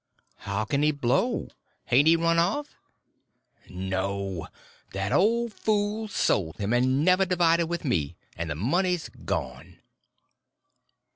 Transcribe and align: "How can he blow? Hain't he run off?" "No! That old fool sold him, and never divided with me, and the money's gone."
"How 0.37 0.65
can 0.65 0.81
he 0.81 0.89
blow? 0.91 1.49
Hain't 1.85 2.07
he 2.07 2.15
run 2.15 2.39
off?" 2.39 2.73
"No! 3.69 4.47
That 4.93 5.11
old 5.13 5.53
fool 5.53 6.07
sold 6.07 6.57
him, 6.57 6.73
and 6.73 7.05
never 7.05 7.23
divided 7.23 7.67
with 7.67 7.85
me, 7.85 8.15
and 8.35 8.49
the 8.49 8.55
money's 8.55 9.09
gone." 9.25 9.77